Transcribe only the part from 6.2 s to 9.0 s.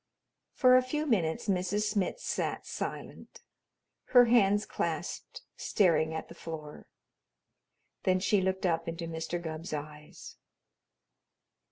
the floor. Then she looked up